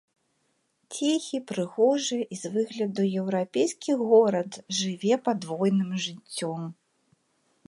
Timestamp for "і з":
2.35-2.51